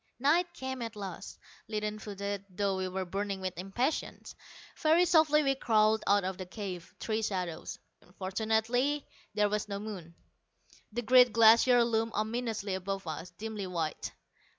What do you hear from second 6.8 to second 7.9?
three shadows.